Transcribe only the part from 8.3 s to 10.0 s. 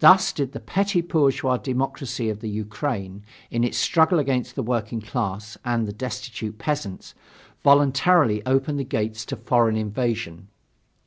open the gates to foreign